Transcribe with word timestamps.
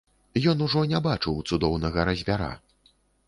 Ён 0.51 0.63
ужо 0.67 0.81
не 0.93 1.01
бачыў 1.09 1.35
цудоўнага 1.51 2.07
разьбяра. 2.11 2.51